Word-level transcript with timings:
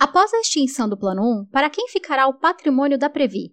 Após 0.00 0.32
a 0.32 0.38
extinção 0.38 0.88
do 0.88 0.96
Plano 0.96 1.42
1, 1.42 1.44
para 1.52 1.68
quem 1.68 1.86
ficará 1.88 2.26
o 2.26 2.32
patrimônio 2.32 2.98
da 2.98 3.10
Previ? 3.10 3.52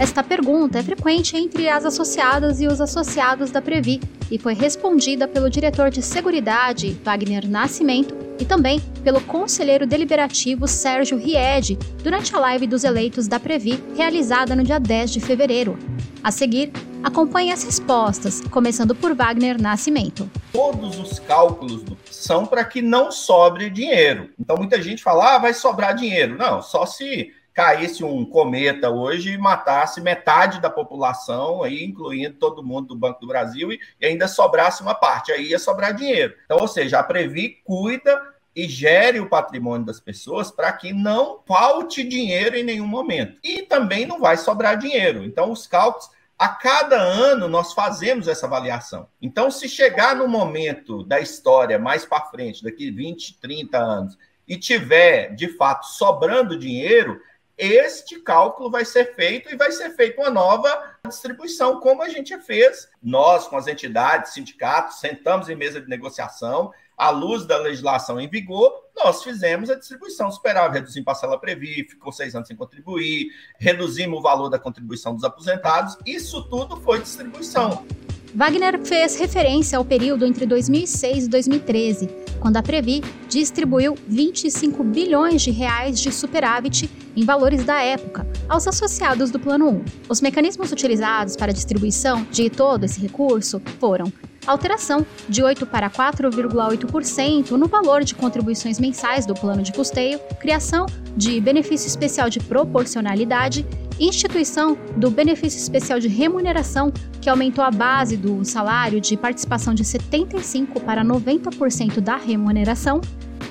Esta 0.00 0.22
pergunta 0.22 0.78
é 0.78 0.82
frequente 0.84 1.36
entre 1.36 1.68
as 1.68 1.84
associadas 1.84 2.60
e 2.60 2.68
os 2.68 2.80
associados 2.80 3.50
da 3.50 3.60
Previ 3.60 3.98
e 4.30 4.38
foi 4.38 4.54
respondida 4.54 5.26
pelo 5.26 5.50
diretor 5.50 5.90
de 5.90 6.02
Seguridade, 6.02 6.96
Wagner 7.02 7.50
Nascimento, 7.50 8.14
e 8.38 8.44
também 8.44 8.80
pelo 9.02 9.20
conselheiro 9.20 9.88
deliberativo 9.88 10.68
Sérgio 10.68 11.18
Ried 11.18 11.76
durante 12.04 12.32
a 12.32 12.38
live 12.38 12.68
dos 12.68 12.84
eleitos 12.84 13.26
da 13.26 13.40
Previ, 13.40 13.82
realizada 13.96 14.54
no 14.54 14.62
dia 14.62 14.78
10 14.78 15.10
de 15.10 15.18
fevereiro. 15.18 15.76
A 16.22 16.30
seguir, 16.30 16.70
acompanhe 17.02 17.52
as 17.52 17.62
respostas, 17.62 18.40
começando 18.50 18.94
por 18.94 19.14
Wagner 19.14 19.60
Nascimento. 19.60 20.30
Todos 20.52 20.98
os 20.98 21.18
cálculos 21.18 21.84
são 22.10 22.46
para 22.46 22.64
que 22.64 22.82
não 22.82 23.10
sobre 23.10 23.70
dinheiro. 23.70 24.30
Então, 24.38 24.56
muita 24.56 24.80
gente 24.82 25.02
fala, 25.02 25.36
ah, 25.36 25.38
vai 25.38 25.54
sobrar 25.54 25.94
dinheiro. 25.94 26.36
Não, 26.36 26.60
só 26.60 26.84
se 26.86 27.32
caísse 27.54 28.04
um 28.04 28.24
cometa 28.24 28.88
hoje 28.88 29.32
e 29.32 29.38
matasse 29.38 30.00
metade 30.00 30.60
da 30.60 30.70
população, 30.70 31.64
aí, 31.64 31.84
incluindo 31.84 32.36
todo 32.36 32.62
mundo 32.62 32.88
do 32.88 32.96
Banco 32.96 33.20
do 33.20 33.26
Brasil, 33.26 33.72
e, 33.72 33.80
ainda 34.00 34.28
sobrasse 34.28 34.80
uma 34.80 34.94
parte, 34.94 35.32
aí 35.32 35.48
ia 35.48 35.58
sobrar 35.58 35.92
dinheiro. 35.92 36.34
Então, 36.44 36.58
ou 36.60 36.68
seja, 36.68 37.00
a 37.00 37.02
Previ 37.02 37.60
cuida 37.64 38.20
e 38.54 38.68
gere 38.68 39.20
o 39.20 39.28
patrimônio 39.28 39.86
das 39.86 40.00
pessoas 40.00 40.50
para 40.50 40.72
que 40.72 40.92
não 40.92 41.40
falte 41.46 42.02
dinheiro 42.02 42.56
em 42.56 42.64
nenhum 42.64 42.86
momento. 42.86 43.38
E 43.42 43.62
também 43.62 44.06
não 44.06 44.20
vai 44.20 44.36
sobrar 44.36 44.76
dinheiro. 44.76 45.24
Então, 45.24 45.50
os 45.50 45.66
cálculos, 45.66 46.10
a 46.38 46.48
cada 46.48 46.96
ano, 46.96 47.48
nós 47.48 47.72
fazemos 47.72 48.28
essa 48.28 48.46
avaliação. 48.46 49.08
Então, 49.20 49.50
se 49.50 49.68
chegar 49.68 50.14
no 50.14 50.28
momento 50.28 51.02
da 51.02 51.18
história 51.18 51.78
mais 51.78 52.04
para 52.04 52.26
frente, 52.26 52.62
daqui 52.62 52.90
20, 52.92 53.40
30 53.40 53.76
anos, 53.76 54.18
e 54.46 54.56
tiver, 54.56 55.34
de 55.34 55.48
fato, 55.56 55.86
sobrando 55.86 56.56
dinheiro, 56.56 57.20
este 57.56 58.20
cálculo 58.20 58.70
vai 58.70 58.84
ser 58.84 59.16
feito 59.16 59.52
e 59.52 59.56
vai 59.56 59.72
ser 59.72 59.90
feita 59.96 60.20
uma 60.20 60.30
nova 60.30 60.96
distribuição, 61.04 61.80
como 61.80 62.02
a 62.02 62.08
gente 62.08 62.38
fez. 62.38 62.88
Nós, 63.02 63.48
com 63.48 63.56
as 63.56 63.66
entidades, 63.66 64.32
sindicatos, 64.32 65.00
sentamos 65.00 65.48
em 65.48 65.56
mesa 65.56 65.80
de 65.80 65.88
negociação, 65.88 66.72
à 66.98 67.10
luz 67.10 67.46
da 67.46 67.56
legislação 67.58 68.20
em 68.20 68.28
vigor, 68.28 68.72
nós 68.96 69.22
fizemos 69.22 69.70
a 69.70 69.76
distribuição 69.76 70.30
superável, 70.32 70.72
reduzimos 70.72 71.04
parcela 71.04 71.38
Previ, 71.38 71.86
ficou 71.88 72.10
seis 72.10 72.34
anos 72.34 72.48
sem 72.48 72.56
contribuir, 72.56 73.28
reduzimos 73.56 74.18
o 74.18 74.22
valor 74.22 74.48
da 74.48 74.58
contribuição 74.58 75.14
dos 75.14 75.22
aposentados, 75.22 75.96
isso 76.04 76.42
tudo 76.48 76.76
foi 76.78 77.00
distribuição. 77.00 77.86
Wagner 78.34 78.78
fez 78.84 79.18
referência 79.18 79.78
ao 79.78 79.84
período 79.84 80.26
entre 80.26 80.44
2006 80.44 81.24
e 81.24 81.28
2013, 81.28 82.08
quando 82.40 82.56
a 82.56 82.62
Previ 82.62 83.02
distribuiu 83.28 83.96
25 84.06 84.84
bilhões 84.84 85.40
de 85.42 85.50
reais 85.50 85.98
de 85.98 86.12
superávit 86.12 86.90
em 87.16 87.24
valores 87.24 87.64
da 87.64 87.80
época 87.80 88.26
aos 88.48 88.66
associados 88.66 89.30
do 89.30 89.40
Plano 89.40 89.70
1. 89.70 89.84
Os 90.08 90.20
mecanismos 90.20 90.70
utilizados 90.70 91.36
para 91.36 91.52
a 91.52 91.54
distribuição 91.54 92.22
de 92.30 92.50
todo 92.50 92.84
esse 92.84 93.00
recurso 93.00 93.60
foram 93.80 94.12
alteração 94.50 95.06
de 95.28 95.42
8 95.42 95.66
para 95.66 95.90
4,8% 95.90 97.50
no 97.50 97.68
valor 97.68 98.02
de 98.02 98.14
contribuições 98.14 98.80
mensais 98.80 99.26
do 99.26 99.34
plano 99.34 99.62
de 99.62 99.72
custeio, 99.72 100.18
criação 100.40 100.86
de 101.16 101.40
benefício 101.40 101.86
especial 101.86 102.30
de 102.30 102.40
proporcionalidade 102.40 103.66
instituição 104.00 104.78
do 104.96 105.10
benefício 105.10 105.58
especial 105.58 105.98
de 105.98 106.08
remuneração, 106.08 106.92
que 107.20 107.28
aumentou 107.28 107.64
a 107.64 107.70
base 107.70 108.16
do 108.16 108.44
salário 108.44 109.00
de 109.00 109.16
participação 109.16 109.74
de 109.74 109.82
75% 109.82 110.80
para 110.84 111.04
90% 111.04 112.00
da 112.00 112.16
remuneração, 112.16 113.00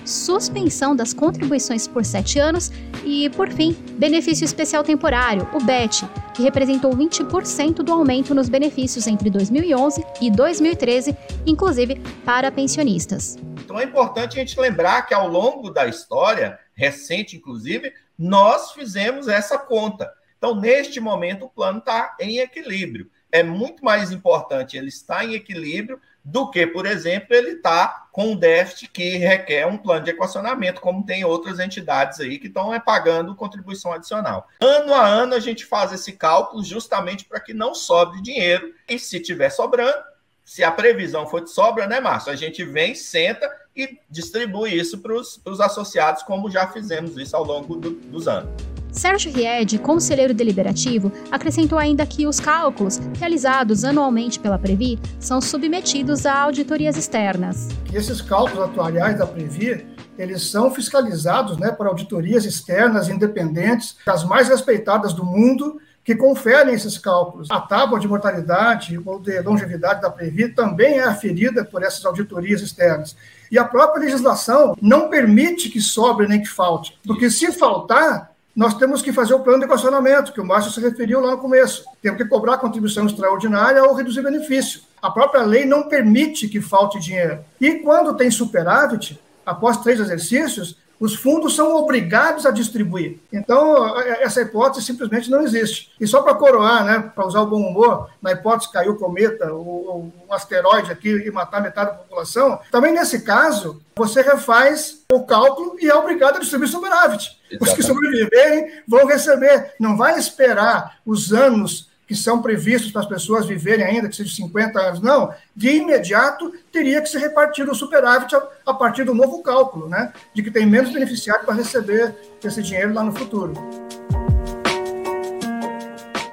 suspensão 0.08 0.96
das 0.96 1.14
contribuições 1.14 1.88
por 1.88 2.06
sete 2.06 2.40
anos 2.40 2.72
e, 3.06 3.30
por 3.32 3.50
fim, 3.52 3.74
benefício 3.98 4.46
especial 4.46 4.84
temporário, 4.84 5.48
o 5.54 5.64
BET, 5.64 6.04
que 6.34 6.42
representou 6.42 6.92
20% 6.96 7.76
do 7.76 7.92
aumento 7.92 8.34
nos 8.34 8.50
benefícios 8.50 9.06
entre 9.08 9.30
2011 9.30 10.06
e 10.22 10.32
2013, 10.32 11.16
inclusive 11.46 12.00
para 12.24 12.52
pensionistas. 12.52 13.38
Então 13.64 13.80
é 13.80 13.84
importante 13.84 14.38
a 14.38 14.40
gente 14.40 14.60
lembrar 14.60 15.04
que 15.04 15.14
ao 15.14 15.28
longo 15.28 15.70
da 15.70 15.88
história, 15.88 16.58
recente 16.74 17.36
inclusive, 17.36 17.92
nós 18.18 18.72
fizemos 18.72 19.28
essa 19.28 19.58
conta. 19.58 20.12
Então, 20.38 20.56
neste 20.56 21.00
momento, 21.00 21.46
o 21.46 21.50
plano 21.50 21.80
está 21.80 22.16
em 22.20 22.38
equilíbrio. 22.40 23.10
É 23.32 23.44
muito 23.44 23.84
mais 23.84 24.12
importante 24.12 24.78
ele 24.78 24.88
estar 24.88 25.26
em 25.26 25.34
equilíbrio 25.34 26.00
do 26.28 26.52
que, 26.52 26.68
por 26.68 26.86
exemplo, 26.86 27.34
ele 27.34 27.52
estar 27.52 28.10
com 28.12 28.34
um 28.34 28.36
déficit 28.36 28.90
que 28.90 29.16
requer 29.16 29.66
um 29.66 29.78
plano 29.78 30.04
de 30.04 30.12
equacionamento, 30.12 30.82
como 30.82 31.06
tem 31.06 31.24
outras 31.24 31.58
entidades 31.58 32.20
aí 32.20 32.38
que 32.38 32.48
estão 32.48 32.74
é, 32.74 32.82
pagando 32.82 33.34
contribuição 33.34 33.94
adicional. 33.94 34.46
Ano 34.60 34.94
a 34.94 35.08
ano 35.08 35.36
a 35.36 35.40
gente 35.40 35.64
faz 35.64 35.94
esse 35.94 36.12
cálculo 36.12 36.62
justamente 36.66 37.24
para 37.24 37.40
que 37.40 37.54
não 37.54 37.74
sobre 37.74 38.22
dinheiro 38.22 38.74
e 38.90 39.00
se 39.00 39.22
tiver 39.22 39.50
sobrando, 39.50 40.04
se 40.44 40.66
a 40.66 40.72
previsão 40.72 41.26
for 41.28 41.42
de 41.42 41.50
sobra, 41.50 41.88
né, 41.88 42.02
Márcio? 42.02 42.32
A 42.32 42.36
gente 42.36 42.62
vem, 42.66 42.94
senta 42.94 43.50
e 43.74 43.98
distribui 44.10 44.74
isso 44.74 44.98
para 44.98 45.14
os 45.14 45.62
associados, 45.62 46.24
como 46.24 46.52
já 46.52 46.68
fizemos 46.68 47.18
isso 47.18 47.38
ao 47.38 47.46
longo 47.46 47.78
do, 47.78 47.92
dos 47.92 48.28
anos. 48.28 48.67
Sérgio 48.98 49.32
Ried, 49.32 49.78
conselheiro 49.78 50.34
deliberativo, 50.34 51.12
acrescentou 51.30 51.78
ainda 51.78 52.04
que 52.04 52.26
os 52.26 52.40
cálculos 52.40 52.98
realizados 53.20 53.84
anualmente 53.84 54.40
pela 54.40 54.58
Previ 54.58 55.00
são 55.20 55.40
submetidos 55.40 56.26
a 56.26 56.42
auditorias 56.42 56.98
externas. 56.98 57.68
esses 57.94 58.22
cálculos 58.22 58.64
atuariais 58.64 59.20
da 59.20 59.28
Previ 59.28 59.86
eles 60.18 60.50
são 60.50 60.74
fiscalizados 60.74 61.60
né, 61.60 61.72
por 61.72 61.86
auditorias 61.86 62.44
externas 62.44 63.08
independentes, 63.08 63.98
as 64.08 64.24
mais 64.24 64.50
respeitadas 64.50 65.14
do 65.14 65.24
mundo, 65.24 65.80
que 66.04 66.16
conferem 66.16 66.74
esses 66.74 66.98
cálculos. 66.98 67.52
A 67.52 67.60
tábua 67.60 68.00
de 68.00 68.08
mortalidade 68.08 69.00
ou 69.06 69.20
de 69.20 69.40
longevidade 69.42 70.02
da 70.02 70.10
Previ 70.10 70.50
também 70.50 70.98
é 70.98 71.04
aferida 71.04 71.64
por 71.64 71.84
essas 71.84 72.04
auditorias 72.04 72.62
externas. 72.62 73.16
E 73.52 73.60
a 73.60 73.64
própria 73.64 74.06
legislação 74.06 74.76
não 74.82 75.08
permite 75.08 75.70
que 75.70 75.80
sobre 75.80 76.28
nem 76.28 76.42
que 76.42 76.50
falte, 76.50 76.98
porque 77.06 77.30
se 77.30 77.52
faltar, 77.52 78.32
nós 78.58 78.74
temos 78.74 79.04
que 79.04 79.14
fazer 79.14 79.36
o 79.36 79.42
plano 79.42 79.60
de 79.60 79.66
equacionamento, 79.66 80.34
que 80.34 80.42
o 80.42 80.46
Márcio 80.46 80.72
se 80.72 80.82
referiu 80.82 81.22
lá 81.22 81.30
no 81.30 81.38
começo. 81.38 81.86
Temos 82.02 82.18
que 82.18 82.28
cobrar 82.28 82.58
contribuição 82.58 83.06
extraordinária 83.06 83.84
ou 83.84 83.94
reduzir 83.94 84.24
benefício. 84.24 84.82
A 85.00 85.12
própria 85.12 85.44
lei 85.44 85.64
não 85.64 85.88
permite 85.88 86.48
que 86.48 86.60
falte 86.60 87.00
dinheiro. 87.00 87.46
E 87.62 87.74
quando 87.76 88.18
tem 88.18 88.32
superávit, 88.32 89.22
após 89.46 89.78
três 89.78 90.00
exercícios, 90.00 90.76
os 91.00 91.16
fundos 91.16 91.56
são 91.56 91.76
obrigados 91.76 92.46
a 92.46 92.52
distribuir. 92.52 93.20
Então, 93.32 94.00
é, 94.00 94.24
essa 94.24 94.42
hipótese 94.42 94.86
simplesmente 94.86 95.30
não 95.30 95.42
existe. 95.42 95.92
E 96.00 96.08
só 96.08 96.22
para 96.22 96.36
coroar, 96.36 96.84
né, 96.84 97.12
para 97.14 97.26
usar 97.26 97.42
o 97.42 97.48
bom 97.48 97.62
humor, 97.62 98.10
na 98.22 98.32
hipótese 98.32 98.72
caiu 98.72 98.94
o 98.94 98.98
cometa, 98.98 99.52
ou, 99.54 100.12
um 100.28 100.34
asteroide 100.34 100.92
aqui 100.92 101.10
e 101.10 101.32
matar 101.32 101.62
metade 101.62 101.92
da 101.92 101.98
população, 101.98 102.60
também 102.72 102.94
nesse 102.94 103.22
caso, 103.22 103.82
você 103.96 104.22
refaz 104.22 105.04
o 105.12 105.24
cálculo 105.26 105.78
e 105.80 105.90
é 105.90 105.96
obrigado 105.96 106.38
a 106.38 106.40
distribuir 106.40 106.70
superávit. 106.70 107.38
Exatamente. 107.50 107.64
Os 107.64 107.74
que 107.74 107.84
sobreviverem 107.84 108.82
vão 108.88 109.06
receber. 109.06 109.74
Não 109.80 109.96
vai 109.96 110.20
esperar 110.20 110.98
os 111.06 111.32
anos 111.32 111.90
que 112.08 112.16
são 112.16 112.42
previstos 112.42 112.92
para 112.92 113.02
as 113.02 113.08
pessoas 113.08 113.46
viverem 113.46 113.86
ainda, 113.86 114.08
que 114.08 114.16
seja 114.16 114.34
50 114.34 114.80
anos, 114.80 115.02
não, 115.02 115.34
de 115.56 115.70
imediato 115.76 116.54
teria 116.72 117.02
que 117.02 117.10
ser 117.10 117.20
repartido 117.20 117.72
o 117.72 117.76
superávit 117.76 118.34
a, 118.34 118.48
a 118.66 118.74
partir 118.74 119.04
do 119.04 119.14
novo 119.14 119.44
cálculo, 119.44 119.90
né? 119.90 120.14
De 120.34 120.42
que 120.42 120.50
tem 120.50 120.66
menos 120.66 120.92
beneficiário 120.92 121.46
para 121.46 121.56
receber 121.56 122.16
esse 122.42 122.64
dinheiro 122.64 122.94
lá 122.94 123.04
no 123.04 123.12
futuro. 123.12 123.54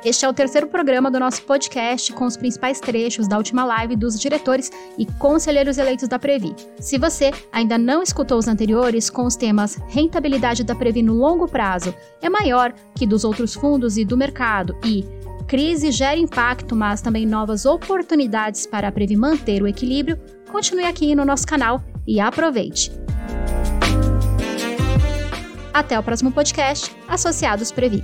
Este 0.05 0.27
é 0.27 0.29
o 0.29 0.35
terceiro 0.35 0.67
programa 0.67 1.11
do 1.11 1.19
nosso 1.19 1.43
podcast 1.45 2.13
com 2.13 2.27
os 2.27 2.37
principais 2.37 2.79
trechos 2.79 3.27
da 3.27 3.39
última 3.39 3.65
live 3.65 3.97
dos 3.97 4.21
diretores 4.21 4.71
e 4.99 5.07
conselheiros 5.07 5.79
eleitos 5.79 6.07
da 6.07 6.19
Previ. 6.19 6.55
Se 6.79 6.99
você 6.99 7.33
ainda 7.51 7.79
não 7.79 8.03
escutou 8.03 8.37
os 8.37 8.47
anteriores 8.47 9.09
com 9.09 9.25
os 9.25 9.35
temas 9.35 9.77
rentabilidade 9.89 10.63
da 10.63 10.75
Previ 10.75 11.03
no 11.03 11.15
longo 11.15 11.49
prazo 11.49 11.95
é 12.21 12.29
maior 12.29 12.75
que 12.95 13.07
dos 13.07 13.25
outros 13.25 13.55
fundos 13.55 13.97
e 13.97 14.05
do 14.05 14.15
mercado 14.15 14.77
e 14.85 15.07
crise 15.55 15.93
gera 15.93 16.17
impacto, 16.17 16.75
mas 16.75 17.01
também 17.01 17.25
novas 17.25 17.65
oportunidades 17.65 18.67
para 18.67 18.89
a 18.89 18.91
Previ 18.91 19.15
manter 19.15 19.63
o 19.63 19.69
equilíbrio, 19.69 20.19
continue 20.51 20.85
aqui 20.85 21.15
no 21.15 21.25
nosso 21.25 21.47
canal 21.47 21.81
e 22.05 22.19
aproveite. 22.19 22.91
Até 25.73 25.97
o 25.97 26.03
próximo 26.03 26.33
podcast, 26.33 26.91
Associados 27.07 27.71
Previ. 27.71 28.03